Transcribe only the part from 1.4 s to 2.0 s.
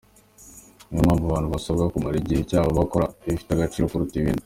basabwa